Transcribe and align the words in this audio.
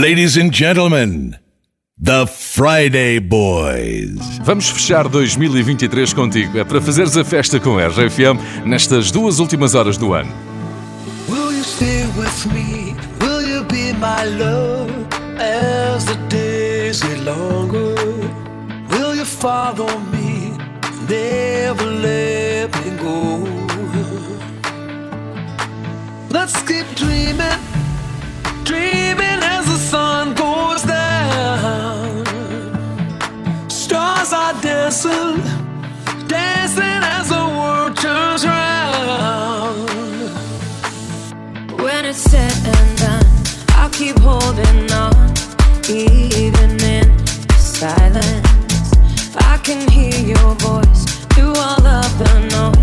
Ladies 0.00 0.38
and 0.38 0.50
gentlemen, 0.50 1.36
The 2.02 2.26
Friday 2.26 3.20
Boys. 3.20 4.38
Vamos 4.44 4.70
fechar 4.70 5.06
2023 5.06 6.14
contigo. 6.14 6.58
É 6.58 6.64
para 6.64 6.80
fazeres 6.80 7.18
a 7.18 7.22
festa 7.22 7.60
com 7.60 7.76
a 7.76 7.86
RFM 7.86 8.64
nestas 8.64 9.10
duas 9.10 9.38
últimas 9.38 9.74
horas 9.74 9.98
do 9.98 10.14
ano. 10.14 10.32
Will 11.28 11.52
you 11.52 11.62
stay 11.62 12.06
with 12.16 12.46
me? 12.46 12.96
Will 13.20 13.46
you 13.46 13.62
be 13.64 13.92
my 13.92 14.24
love 14.38 14.90
as 15.38 16.06
the 16.06 16.16
days 16.30 17.02
get 17.02 17.22
longer? 17.22 17.94
Will 18.88 19.14
you 19.14 19.26
follow 19.26 19.98
me? 20.10 20.56
Never 21.10 21.84
let 21.84 22.70
me 22.82 22.96
go. 23.02 23.44
Let's 26.30 26.56
keep 26.62 26.86
dreaming. 26.94 27.60
dancing, 35.02 36.28
dancing 36.28 36.84
as 36.84 37.28
the 37.28 37.36
world 37.36 37.96
turns 37.96 38.44
round. 38.44 39.88
When 41.80 42.04
it's 42.04 42.18
said 42.18 42.52
and 42.64 42.98
done, 42.98 43.26
I'll 43.70 43.90
keep 43.90 44.18
holding 44.18 44.92
on, 44.92 45.32
even 45.88 46.82
in 46.82 47.26
silence. 47.56 48.92
I 49.36 49.58
can 49.62 49.88
hear 49.90 50.18
your 50.20 50.54
voice 50.56 51.04
through 51.34 51.54
all 51.54 51.86
of 51.86 52.18
the 52.18 52.48
noise. 52.50 52.79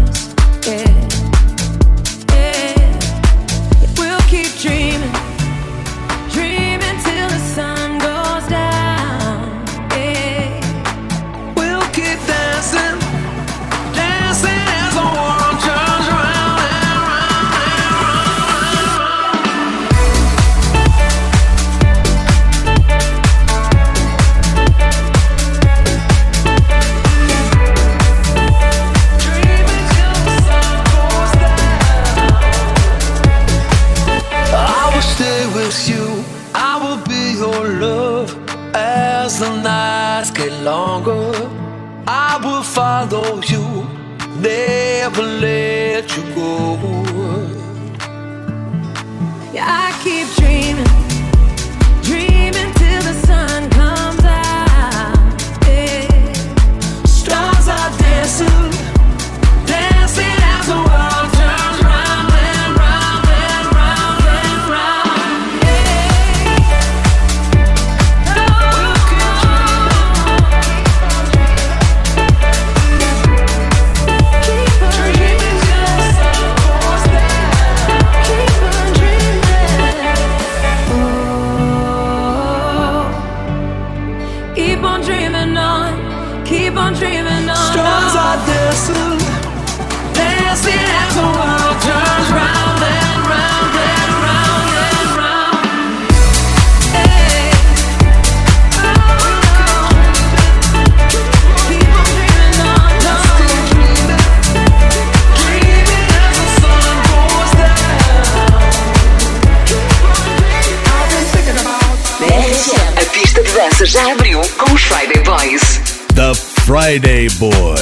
Playboy. 117.28 117.77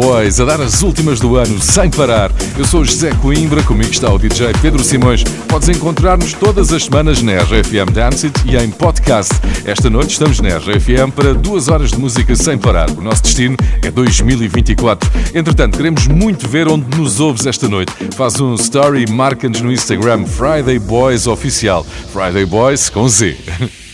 Boys 0.00 0.40
a 0.40 0.46
dar 0.46 0.62
as 0.62 0.82
últimas 0.82 1.20
do 1.20 1.36
ano 1.36 1.60
sem 1.60 1.90
parar. 1.90 2.32
Eu 2.56 2.64
sou 2.64 2.82
José 2.82 3.10
Coimbra, 3.20 3.62
comigo 3.62 3.90
está 3.90 4.10
o 4.10 4.18
DJ 4.18 4.50
Pedro 4.62 4.82
Simões. 4.82 5.22
Podes 5.46 5.68
encontrar-nos 5.68 6.32
todas 6.32 6.72
as 6.72 6.84
semanas 6.84 7.20
na 7.20 7.32
RFM 7.34 7.92
Dance 7.92 8.28
It 8.28 8.40
e 8.46 8.56
em 8.56 8.70
podcast. 8.70 9.34
Esta 9.62 9.90
noite 9.90 10.12
estamos 10.12 10.40
na 10.40 10.56
RFM 10.56 11.12
para 11.14 11.34
duas 11.34 11.68
horas 11.68 11.90
de 11.90 11.98
música 11.98 12.34
sem 12.34 12.56
parar. 12.56 12.88
O 12.92 13.02
nosso 13.02 13.24
destino 13.24 13.58
é 13.82 13.90
2024. 13.90 15.10
Entretanto, 15.34 15.76
queremos 15.76 16.06
muito 16.06 16.48
ver 16.48 16.66
onde 16.66 16.96
nos 16.96 17.20
ouves 17.20 17.44
esta 17.44 17.68
noite. 17.68 17.92
Faz 18.16 18.40
um 18.40 18.54
story 18.54 19.04
marca-nos 19.06 19.60
no 19.60 19.70
Instagram 19.70 20.24
Friday 20.24 20.78
Boys 20.78 21.26
Oficial. 21.26 21.84
Friday 22.10 22.46
Boys 22.46 22.88
com 22.88 23.06
Z. 23.06 23.36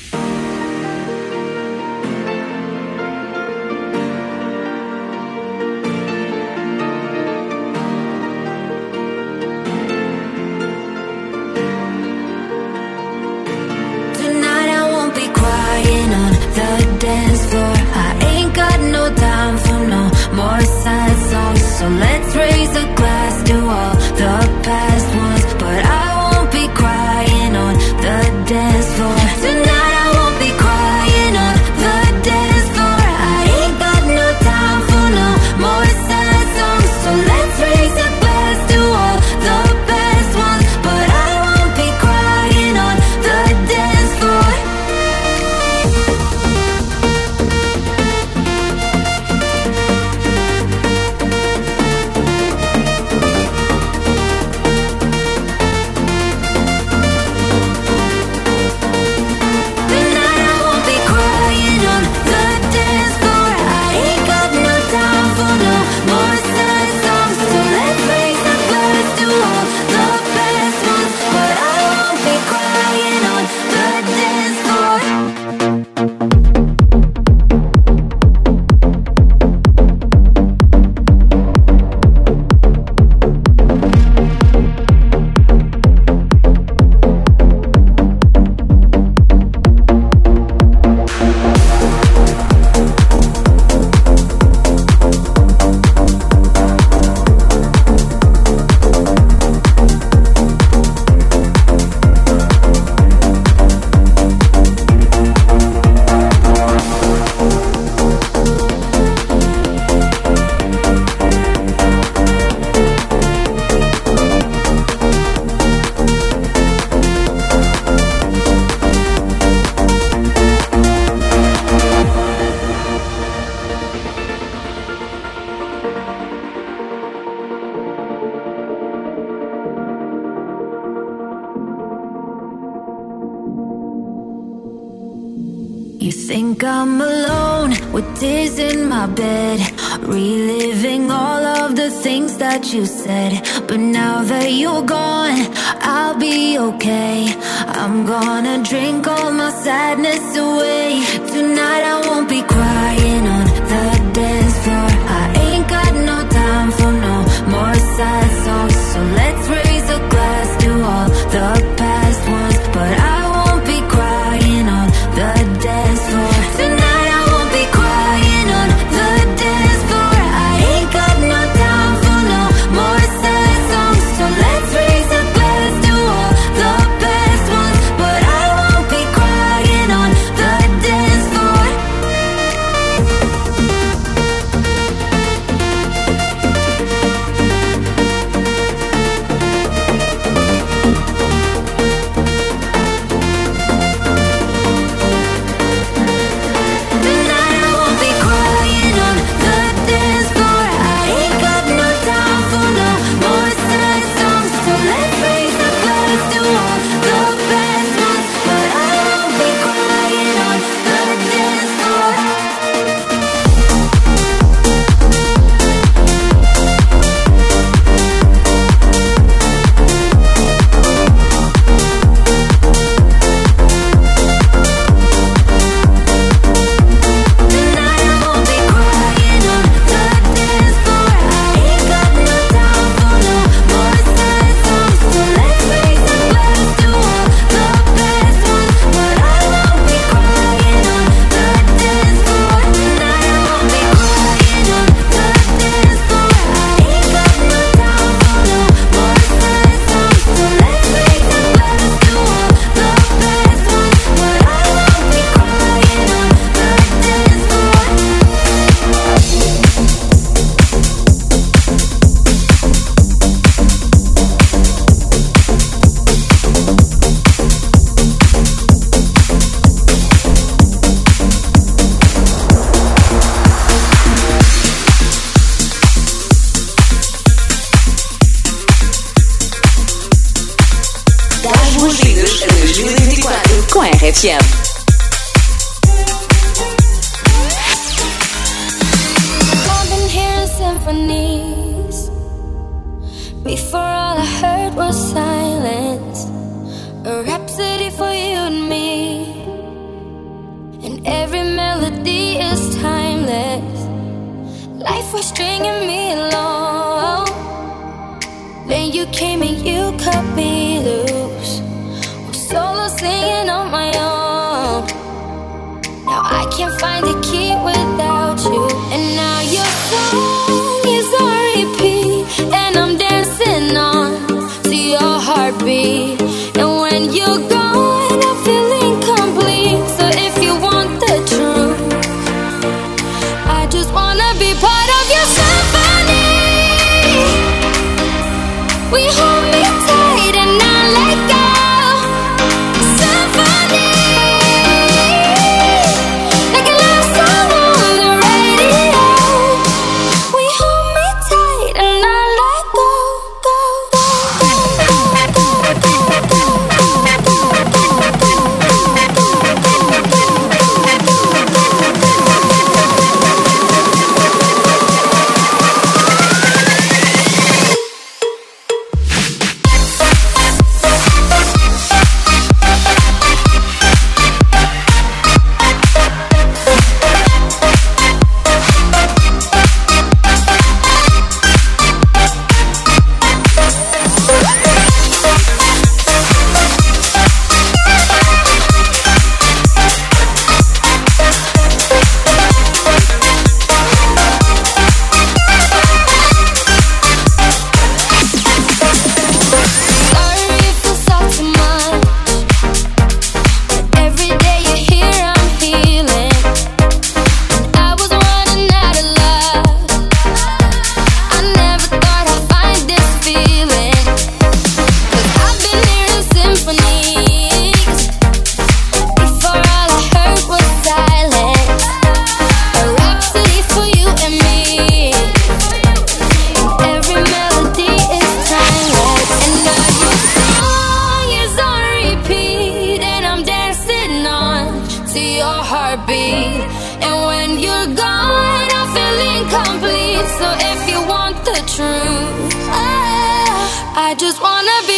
just 444.17 444.41
wanna 444.41 444.73
be 444.87 444.96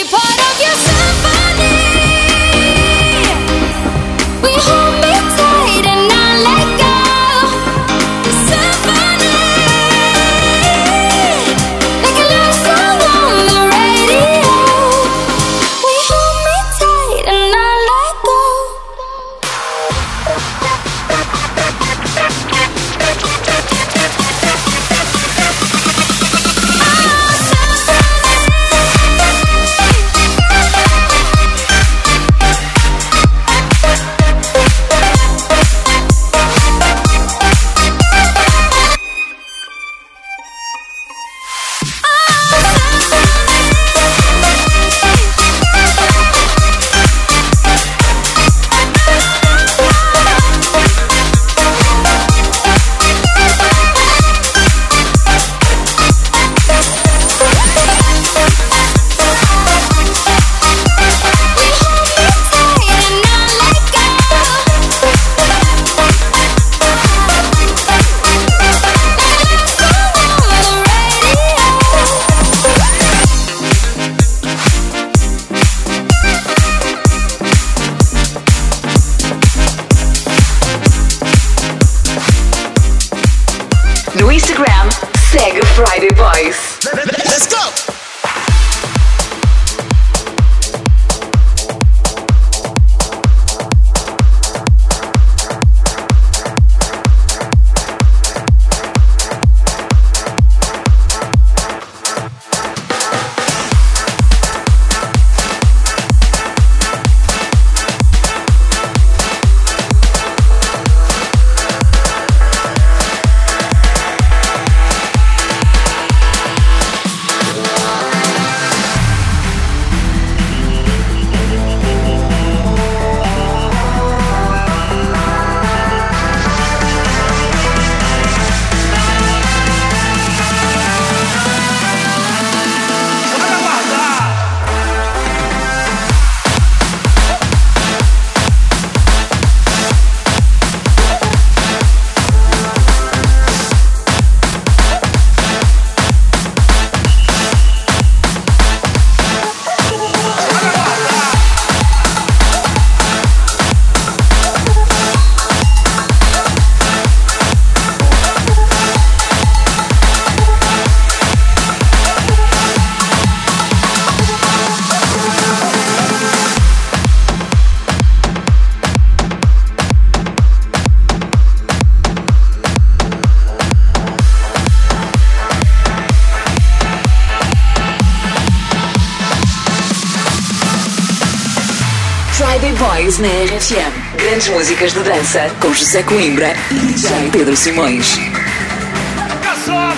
músicas 184.58 184.92
de 184.92 184.98
dança 185.04 185.48
com 185.60 185.72
José 185.72 186.02
Coimbra 186.02 186.52
e 186.68 186.74
DJ 186.74 187.30
Pedro 187.30 187.56
Simões. 187.56 188.18
Olha 188.18 189.54
só, 189.64 189.94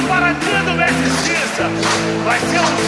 Justiça. 0.87 1.71
Vai 2.25 2.39
ser 2.41 2.61
um 2.61 2.80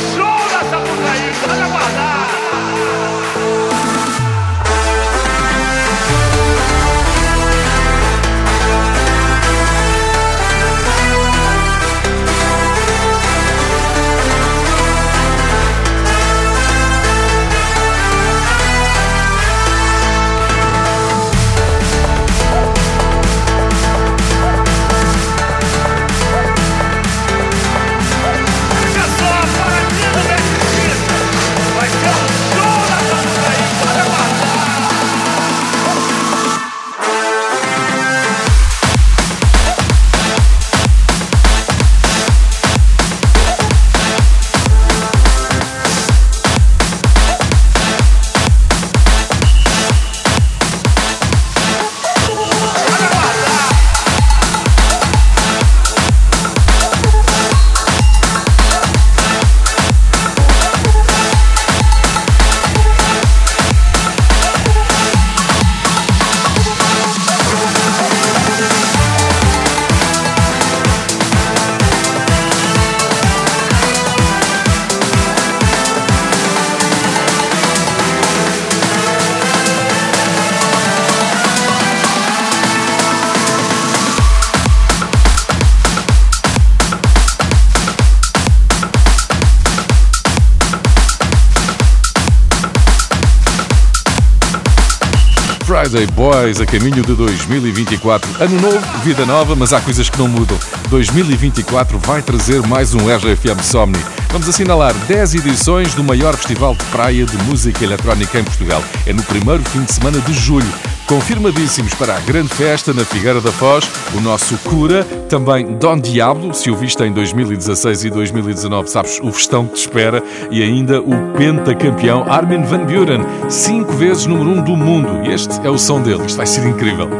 Friday 95.93 96.07
Boys 96.15 96.59
a 96.59 96.65
caminho 96.65 97.03
de 97.03 97.15
2024. 97.15 98.43
Ano 98.43 98.61
novo, 98.63 98.81
vida 99.05 99.27
nova, 99.27 99.55
mas 99.55 99.75
há 99.75 99.81
coisas 99.81 100.09
que 100.09 100.19
não 100.19 100.27
mudam. 100.27 100.59
2024 100.89 101.99
vai 101.99 102.23
trazer 102.23 102.67
mais 102.67 102.95
um 102.95 103.01
RFM 103.15 103.63
Somni. 103.63 104.03
Vamos 104.31 104.49
assinalar 104.49 104.95
10 105.07 105.35
edições 105.35 105.93
do 105.95 106.03
maior 106.03 106.35
festival 106.35 106.75
de 106.75 106.85
praia 106.87 107.27
de 107.27 107.37
música 107.45 107.85
eletrónica 107.85 108.41
em 108.41 108.45
Portugal. 108.45 108.83
É 109.07 109.13
no 109.13 109.23
primeiro 109.25 109.63
fim 109.65 109.85
de 109.85 109.93
semana 109.93 110.19
de 110.21 110.33
julho. 110.33 110.73
Confirmadíssimos 111.13 111.93
para 111.93 112.17
a 112.17 112.21
grande 112.21 112.49
festa 112.55 112.95
na 112.95 113.05
Figueira 113.05 113.39
da 113.39 113.53
Foz, 113.53 113.85
o 114.17 114.21
nosso 114.23 114.57
Cura, 114.61 115.05
também 115.29 115.77
Don 115.77 115.99
Diablo, 115.99 116.55
se 116.55 116.71
o 116.71 116.75
viste 116.75 117.03
em 117.03 117.13
2016 117.13 118.05
e 118.07 118.11
2019, 118.11 118.89
sabes 118.89 119.21
o 119.23 119.31
festão 119.31 119.67
que 119.67 119.75
te 119.75 119.81
espera, 119.81 120.23
e 120.51 120.63
ainda 120.63 121.03
o 121.03 121.33
pentacampeão 121.37 122.25
Armin 122.27 122.63
van 122.63 122.87
Buren, 122.87 123.21
cinco 123.51 123.93
vezes 123.93 124.25
número 124.25 124.59
um 124.59 124.65
do 124.65 124.75
mundo. 124.75 125.31
Este 125.31 125.61
é 125.67 125.69
o 125.69 125.77
som 125.77 126.01
dele, 126.01 126.25
isto 126.25 126.39
vai 126.39 126.47
ser 126.47 126.67
incrível. 126.67 127.11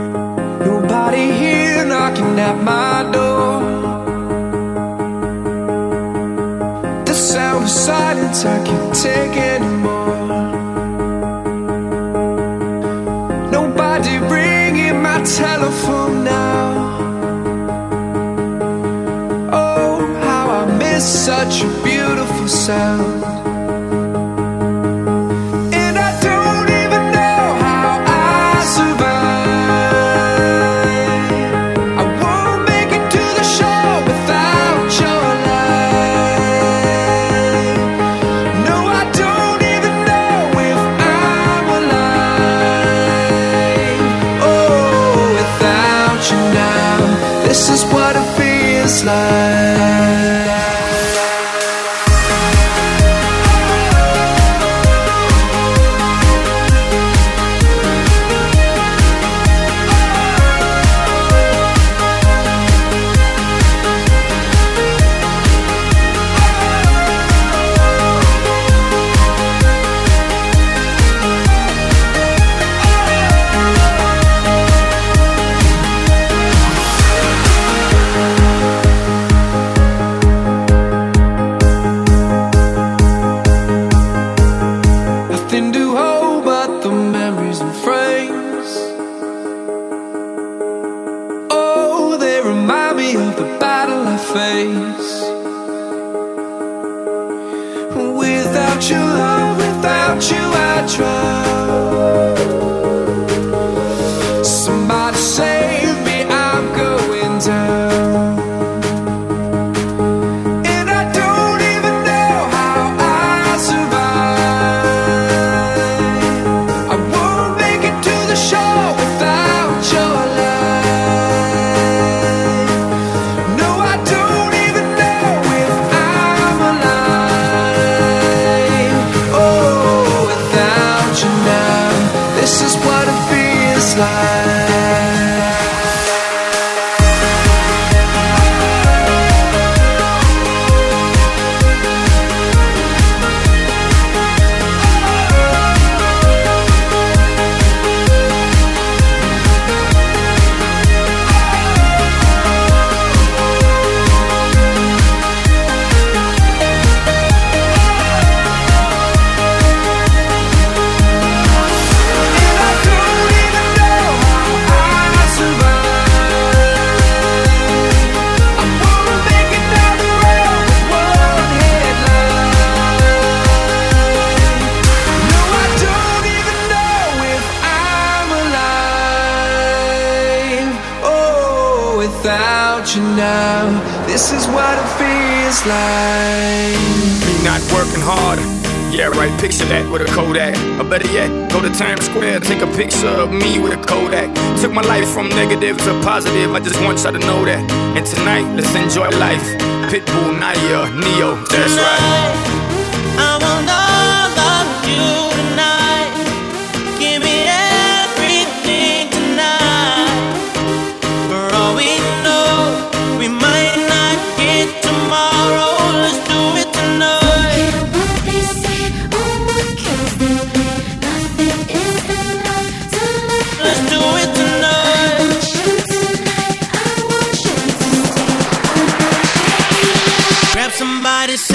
Nobody 0.65 1.31
here 1.31 1.85
knocking 1.85 2.41
at 2.41 2.57
my 2.63 3.13
door. 3.13 3.61
The 7.05 7.13
sound 7.13 7.65
of 7.65 7.71
silence 7.71 8.47
I 8.47 8.59
can't 8.65 8.95
take. 8.95 9.23
Such 21.25 21.63
a 21.63 21.83
beautiful 21.85 22.49
sound. 22.49 23.22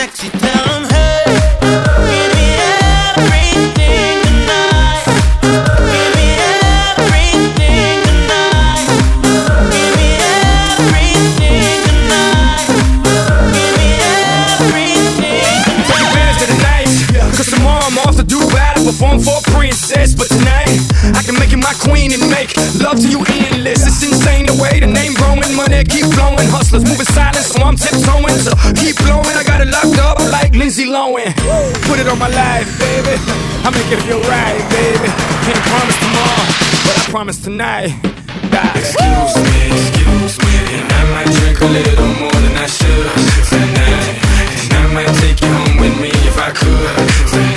낚시터 0.07 0.46
Lindsay 30.67 30.83
Lohan. 30.83 31.31
Put 31.87 31.97
it 31.97 32.09
on 32.09 32.19
my 32.19 32.27
life, 32.27 32.67
baby. 32.77 33.15
I 33.63 33.71
make 33.71 33.89
it 33.89 34.03
feel 34.03 34.19
right, 34.27 34.59
baby. 34.67 35.07
Can't 35.47 35.63
promise 35.63 35.95
tomorrow, 35.95 36.43
but 36.83 36.99
I 36.99 37.03
promise 37.09 37.39
tonight. 37.41 37.95
Excuse 38.75 39.35
me, 39.47 39.71
excuse 39.71 40.37
me, 40.43 40.51
and 40.75 40.91
I 40.91 41.03
might 41.13 41.31
drink 41.39 41.61
a 41.61 41.69
little 41.71 42.13
more 42.19 42.39
than 42.43 42.57
I 42.57 42.67
should 42.67 43.07
tonight. 43.47 44.19
And 44.59 44.73
I 44.73 44.93
might 44.93 45.15
take 45.21 45.39
you 45.39 45.47
home 45.47 45.77
with 45.79 46.01
me 46.01 46.09
if 46.27 46.37
I 46.37 46.51
could 46.51 47.29
tonight. 47.31 47.56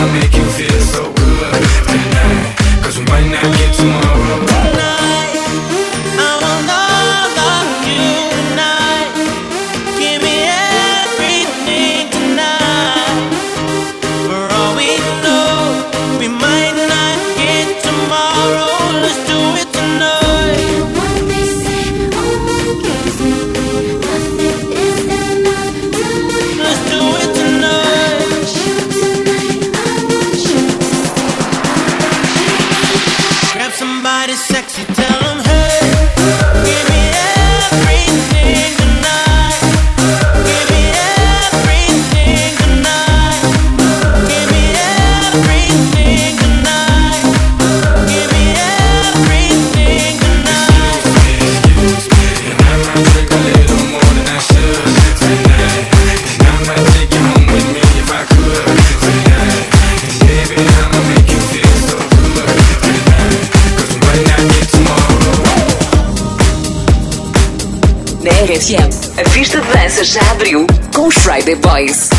A 69.17 69.29
pista 69.31 69.59
de 69.59 69.67
dança 69.67 70.03
já 70.03 70.21
abriu 70.31 70.65
com 70.95 71.07
os 71.07 71.15
Friday 71.15 71.55
Boys. 71.55 72.09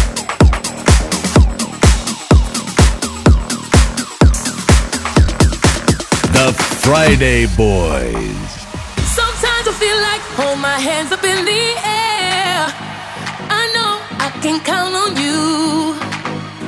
The 6.32 6.52
Friday 6.80 7.46
Boys. 7.48 8.52
Sometimes 9.14 9.68
I 9.68 9.72
feel 9.78 9.96
like 10.02 10.22
hold 10.36 10.58
my 10.58 10.78
hands 10.78 11.12
up 11.12 11.24
in 11.24 11.44
the 11.44 11.64
air. 11.84 12.66
I 13.48 13.72
know 13.74 13.98
I 14.18 14.30
can 14.42 14.60
count 14.60 14.94
on 14.94 15.16
you. 15.16 15.96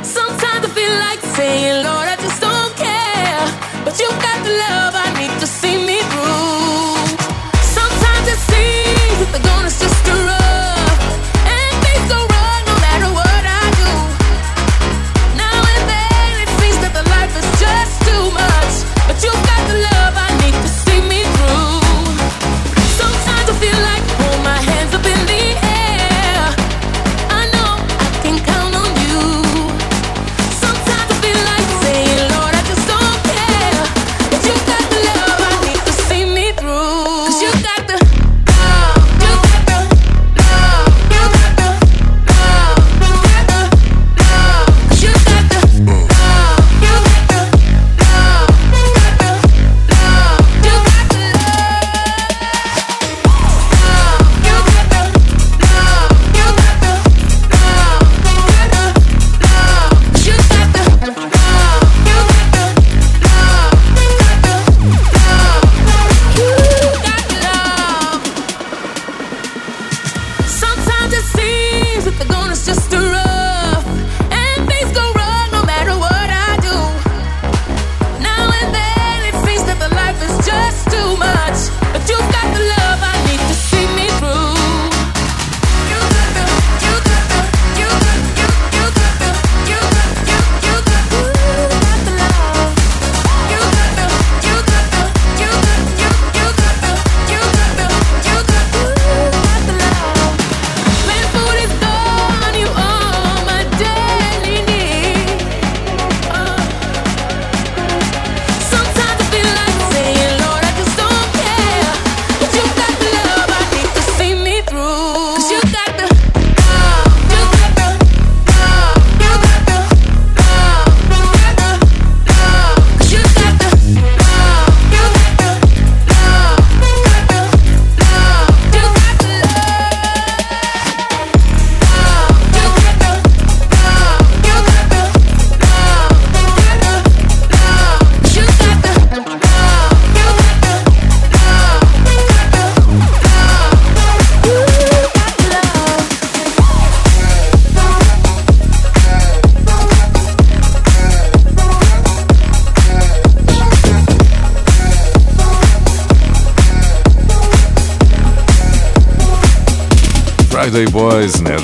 Sometimes 0.02 0.64
I 0.64 0.68
feel 0.68 0.94
like 1.08 1.20
saying, 1.36 1.84
Lord, 1.84 2.08
I 2.08 2.16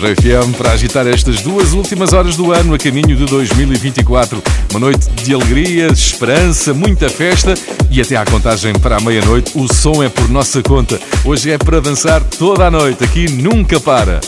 RFM 0.00 0.56
para 0.56 0.72
agitar 0.72 1.06
estas 1.06 1.42
duas 1.42 1.74
últimas 1.74 2.14
horas 2.14 2.34
do 2.34 2.52
ano 2.52 2.72
a 2.72 2.78
caminho 2.78 3.14
de 3.14 3.26
2024. 3.26 4.42
Uma 4.70 4.80
noite 4.80 5.10
de 5.10 5.34
alegria, 5.34 5.88
esperança, 5.88 6.72
muita 6.72 7.10
festa 7.10 7.54
e 7.90 8.00
até 8.00 8.16
à 8.16 8.24
contagem 8.24 8.72
para 8.78 8.96
a 8.96 9.00
meia-noite 9.00 9.52
o 9.54 9.72
som 9.72 10.02
é 10.02 10.08
por 10.08 10.28
nossa 10.30 10.62
conta. 10.62 10.98
Hoje 11.22 11.50
é 11.50 11.58
para 11.58 11.80
dançar 11.80 12.22
toda 12.22 12.66
a 12.66 12.70
noite, 12.70 13.04
aqui 13.04 13.30
nunca 13.30 13.78
para. 13.78 14.20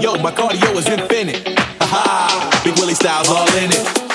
Yo, 0.00 0.14
my 0.18 0.30
cardio 0.30 0.76
is 0.76 0.86
infinite. 0.86 1.58
Ha 1.58 1.86
ha, 1.86 2.60
Big 2.62 2.78
Willie 2.78 2.94
style's 2.94 3.28
all 3.28 3.48
in 3.56 3.70
it. 3.72 4.07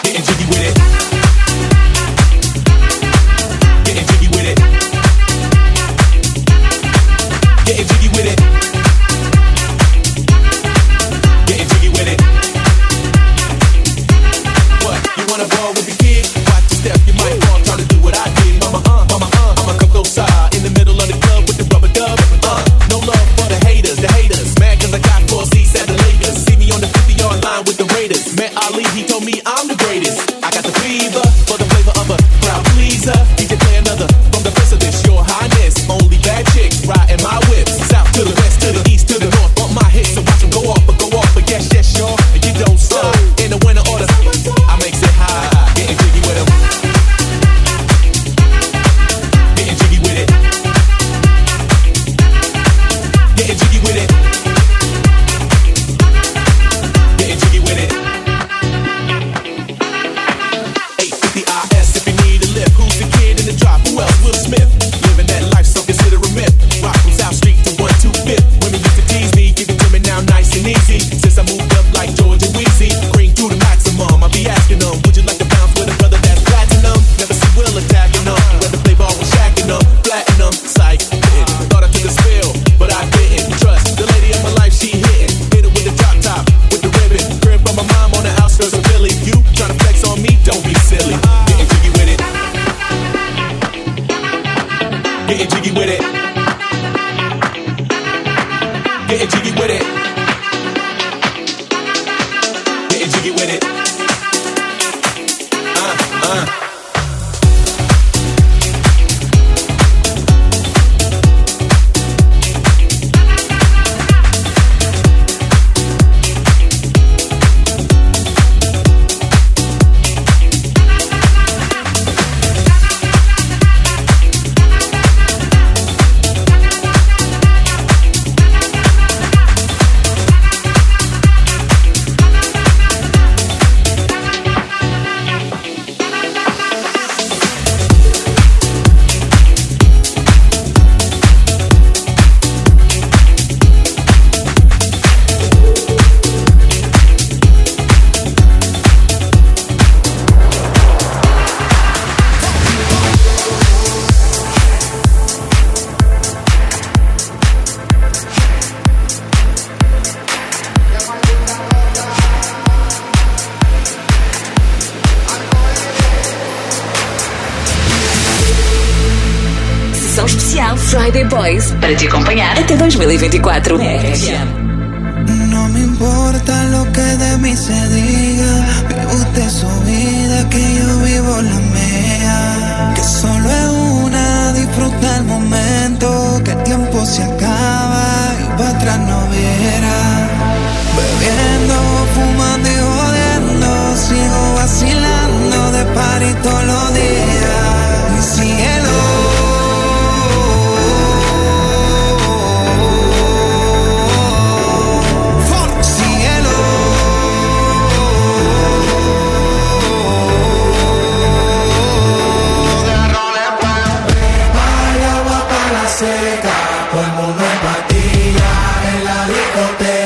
conté 219.54 220.03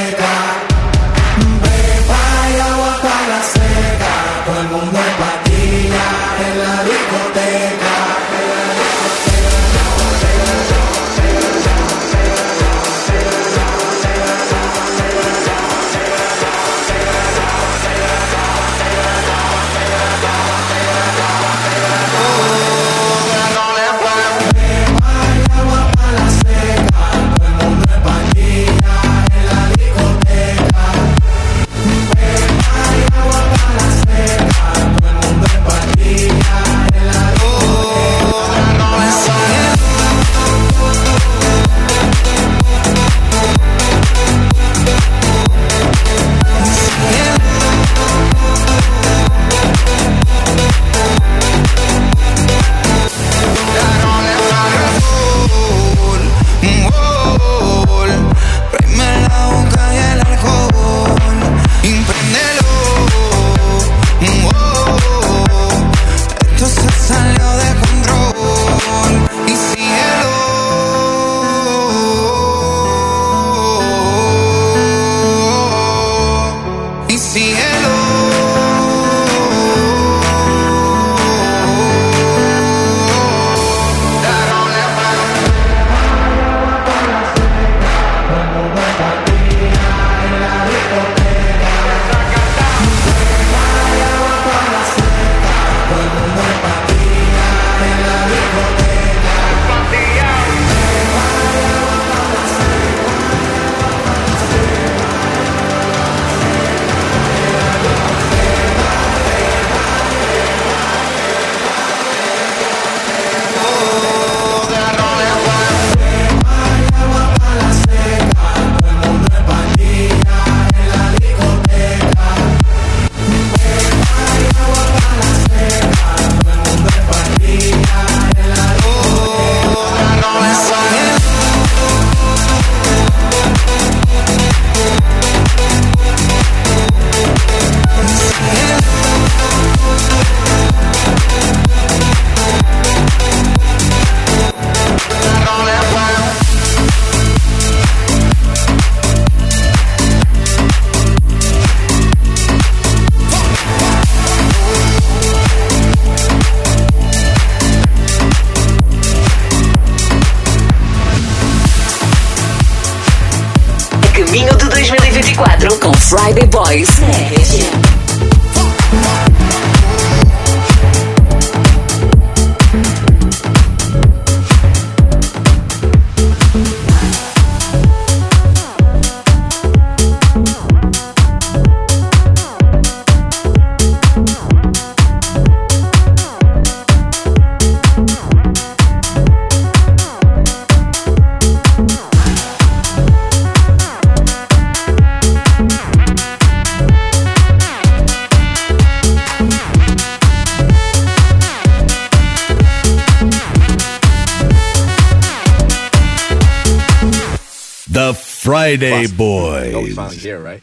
Friday, 208.75 209.07
boys. 209.07 209.73
Oh, 209.73 209.81
we 209.81 209.93
finally 209.93 210.17
here, 210.17 210.39
right? 210.41 210.61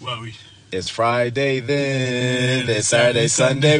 Well, 0.00 0.20
we. 0.22 0.34
It's 0.72 0.88
Friday 0.88 1.60
then. 1.60 2.68
It's 2.68 2.88
Saturday, 2.88 3.28
Sunday. 3.28 3.78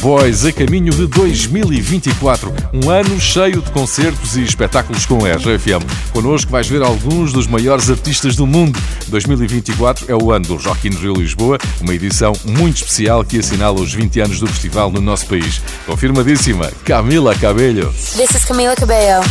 Boys 0.00 0.46
a 0.46 0.52
caminho 0.52 0.92
de 0.94 1.06
2024, 1.06 2.54
um 2.72 2.88
ano 2.88 3.20
cheio 3.20 3.60
de 3.60 3.70
concertos 3.70 4.34
e 4.34 4.42
espetáculos 4.42 5.04
com 5.04 5.24
a 5.26 5.32
RFM. 5.32 5.84
Connosco 6.10 6.50
vais 6.50 6.66
ver 6.66 6.80
alguns 6.80 7.34
dos 7.34 7.46
maiores 7.46 7.90
artistas 7.90 8.34
do 8.34 8.46
mundo. 8.46 8.80
2024 9.08 10.06
é 10.10 10.14
o 10.14 10.32
ano 10.32 10.46
do 10.46 10.56
Rock 10.56 10.88
in 10.88 10.92
Rio 10.92 11.12
Lisboa, 11.12 11.58
uma 11.82 11.94
edição 11.94 12.32
muito 12.46 12.76
especial 12.76 13.22
que 13.22 13.38
assinala 13.38 13.78
os 13.78 13.92
20 13.92 14.20
anos 14.20 14.40
do 14.40 14.46
festival 14.46 14.90
no 14.90 15.02
nosso 15.02 15.26
país. 15.26 15.60
Confirmadíssima, 15.84 16.70
Camila 16.84 17.34
Cabello. 17.34 17.92
This 17.92 18.34
is 18.34 18.44
Camila 18.46 18.74
Cabello. 18.74 19.22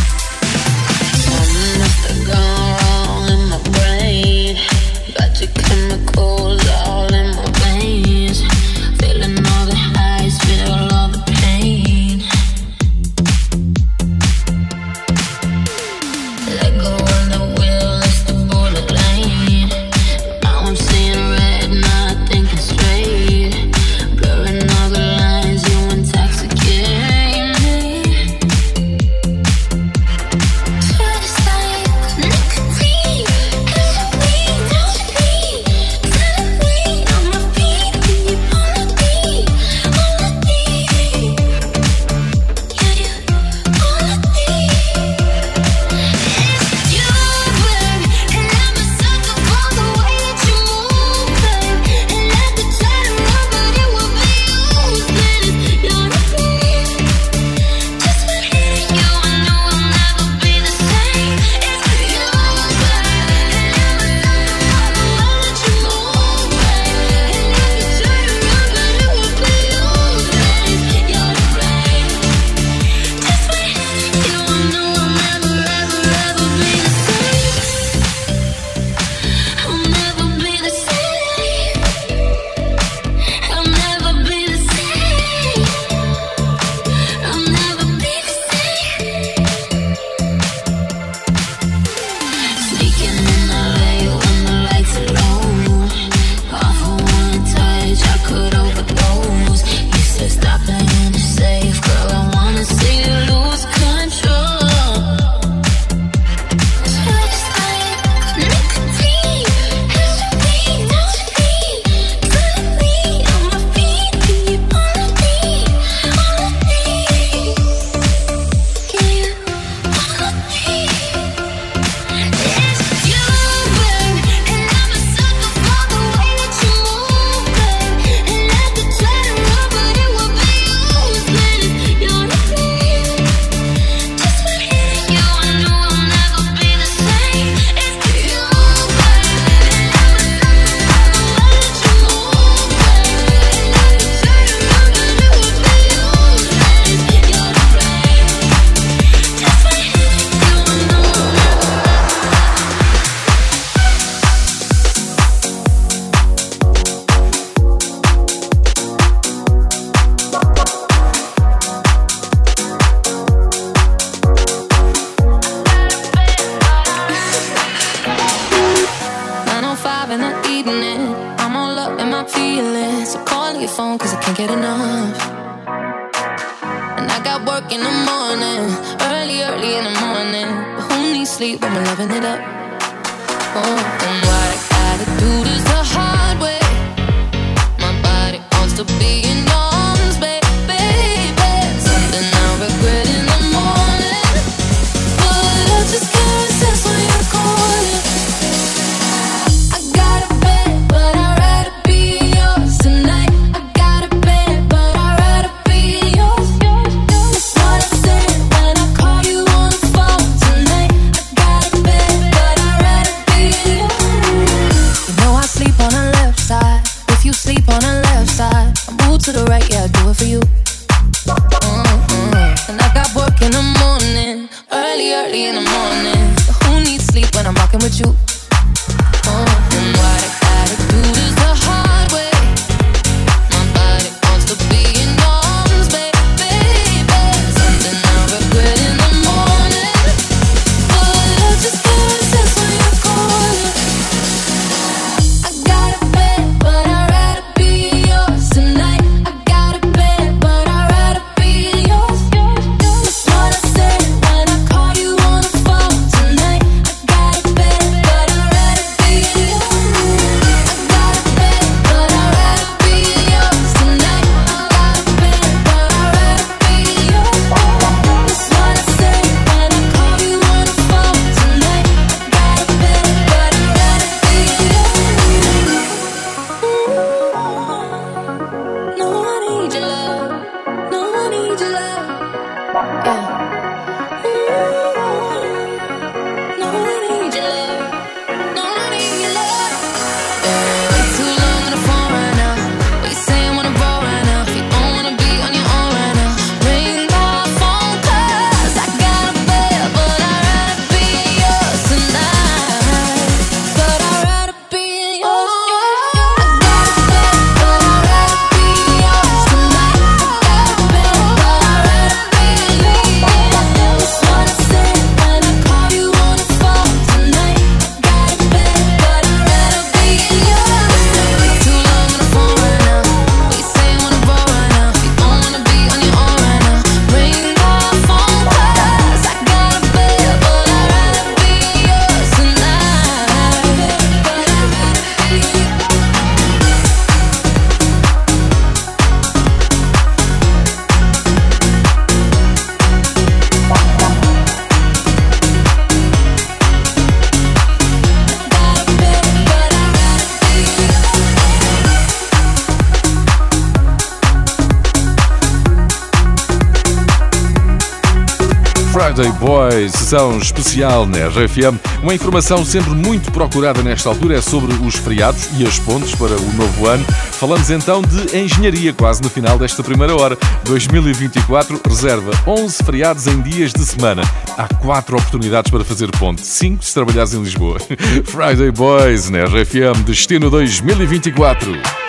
edição 360.10 360.38
especial 360.38 361.06
na 361.06 361.28
RFM. 361.28 361.78
Uma 362.02 362.12
informação 362.12 362.64
sempre 362.64 362.90
muito 362.90 363.30
procurada 363.30 363.80
nesta 363.80 364.08
altura 364.08 364.38
é 364.38 364.40
sobre 364.40 364.74
os 364.84 364.96
feriados 364.96 365.48
e 365.56 365.64
as 365.64 365.78
pontes 365.78 366.16
para 366.16 366.36
o 366.36 366.52
novo 366.54 366.88
ano. 366.88 367.04
Falamos 367.30 367.70
então 367.70 368.02
de 368.02 368.36
engenharia, 368.36 368.92
quase 368.92 369.22
no 369.22 369.30
final 369.30 369.56
desta 369.56 369.84
primeira 369.84 370.16
hora. 370.16 370.36
2024 370.64 371.80
reserva 371.86 372.32
11 372.44 372.82
feriados 372.82 373.28
em 373.28 373.40
dias 373.40 373.72
de 373.72 373.84
semana. 373.84 374.22
Há 374.58 374.66
4 374.82 375.16
oportunidades 375.16 375.70
para 375.70 375.84
fazer 375.84 376.10
ponte, 376.18 376.44
5 376.44 376.84
se 376.84 376.92
trabalhares 376.92 377.32
em 377.32 377.42
Lisboa. 377.42 377.78
Friday 378.26 378.72
Boys 378.72 379.30
na 379.30 379.44
RFM, 379.44 380.02
destino 380.04 380.50
2024. 380.50 381.99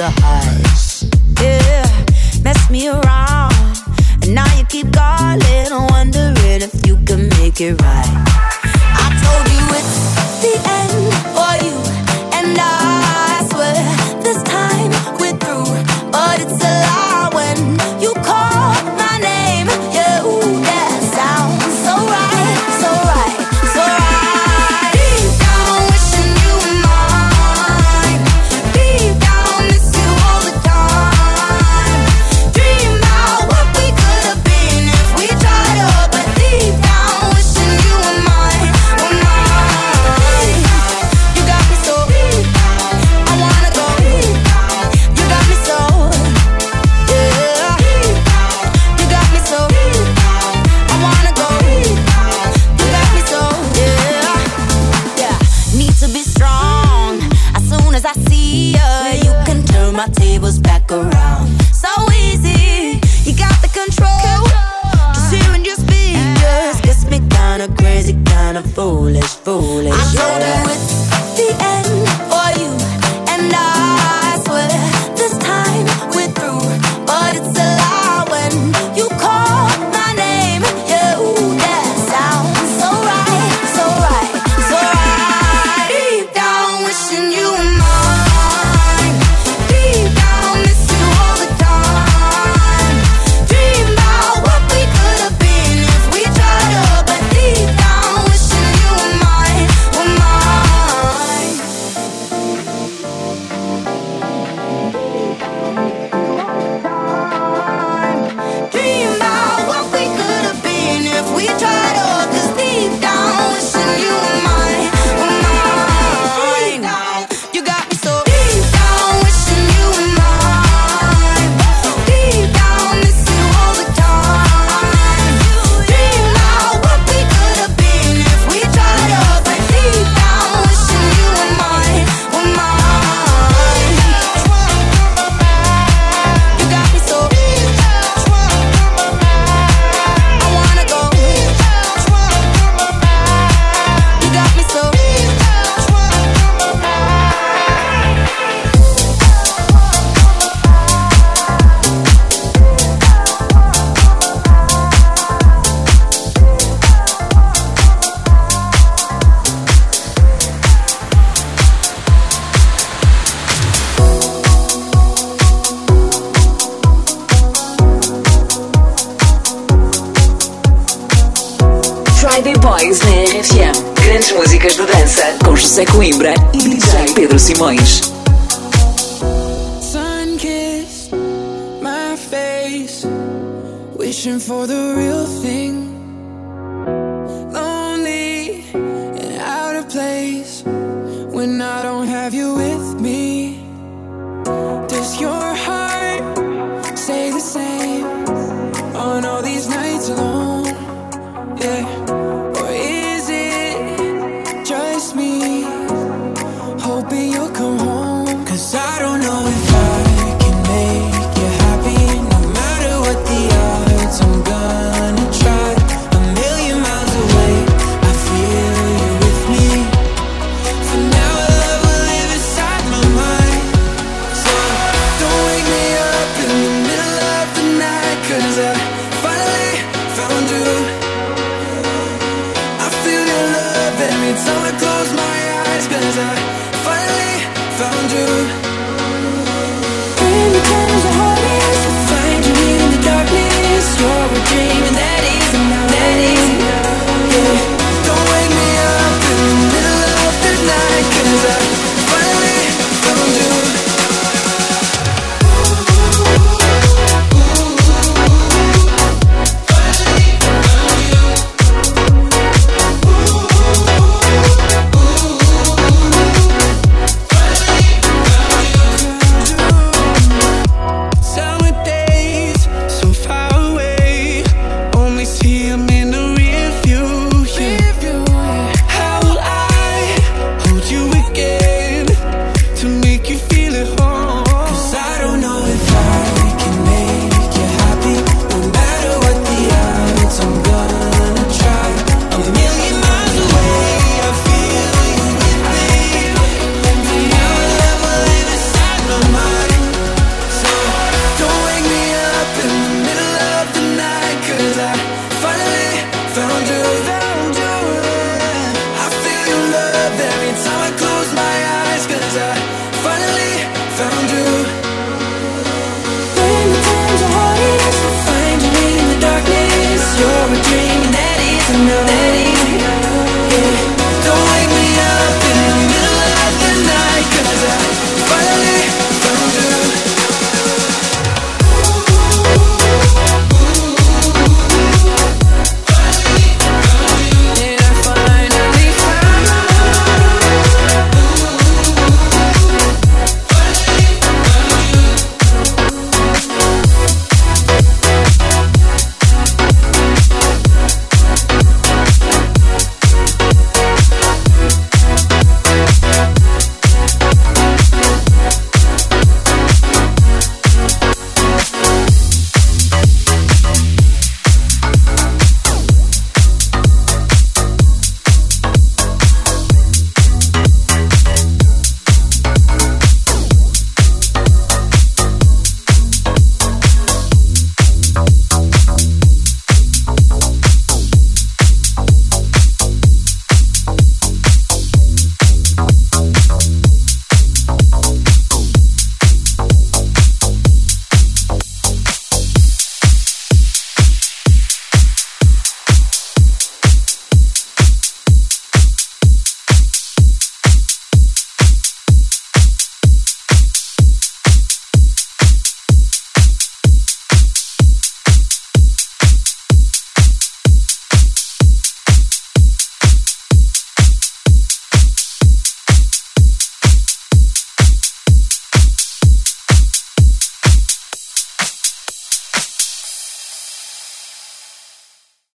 the 0.00 0.08
high. 0.08 0.59